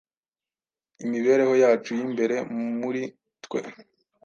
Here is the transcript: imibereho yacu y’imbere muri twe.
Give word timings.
imibereho 1.03 1.53
yacu 1.63 1.89
y’imbere 1.97 2.35
muri 2.79 3.01
twe. 3.43 3.59